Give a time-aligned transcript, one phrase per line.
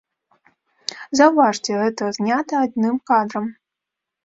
[1.19, 3.45] Заўважце, гэта знята адным кадрам.